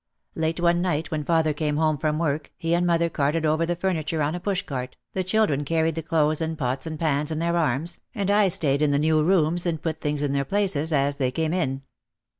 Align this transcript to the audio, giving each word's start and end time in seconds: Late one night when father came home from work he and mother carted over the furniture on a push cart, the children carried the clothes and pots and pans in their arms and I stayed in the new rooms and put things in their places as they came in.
Late 0.33 0.59
one 0.59 0.81
night 0.81 1.11
when 1.11 1.23
father 1.23 1.53
came 1.53 1.77
home 1.77 1.99
from 1.99 2.17
work 2.17 2.51
he 2.57 2.73
and 2.73 2.87
mother 2.87 3.07
carted 3.07 3.45
over 3.45 3.67
the 3.67 3.75
furniture 3.75 4.23
on 4.23 4.33
a 4.33 4.39
push 4.39 4.63
cart, 4.63 4.95
the 5.13 5.23
children 5.23 5.63
carried 5.63 5.93
the 5.93 6.01
clothes 6.01 6.41
and 6.41 6.57
pots 6.57 6.87
and 6.87 6.99
pans 6.99 7.29
in 7.29 7.37
their 7.37 7.55
arms 7.55 7.99
and 8.15 8.31
I 8.31 8.47
stayed 8.47 8.81
in 8.81 8.89
the 8.89 8.97
new 8.97 9.21
rooms 9.23 9.67
and 9.67 9.79
put 9.79 10.01
things 10.01 10.23
in 10.23 10.31
their 10.31 10.43
places 10.43 10.91
as 10.91 11.17
they 11.17 11.29
came 11.29 11.53
in. 11.53 11.83